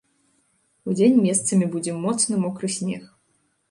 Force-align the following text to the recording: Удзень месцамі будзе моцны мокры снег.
Удзень 0.93 1.21
месцамі 1.27 1.71
будзе 1.77 1.97
моцны 2.03 2.43
мокры 2.49 2.67
снег. 2.81 3.03